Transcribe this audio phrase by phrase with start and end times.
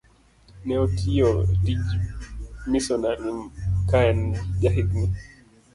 [0.65, 1.29] Ne otiyo
[1.63, 1.81] tij
[2.71, 3.29] misonari
[3.89, 4.19] ka en
[4.61, 5.05] jahigni